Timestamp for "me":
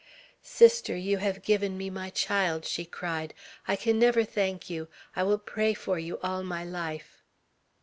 1.77-1.91